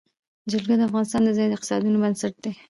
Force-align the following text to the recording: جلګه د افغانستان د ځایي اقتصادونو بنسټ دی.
جلګه 0.51 0.75
د 0.77 0.81
افغانستان 0.89 1.21
د 1.23 1.29
ځایي 1.37 1.53
اقتصادونو 1.53 2.01
بنسټ 2.03 2.33
دی. 2.43 2.51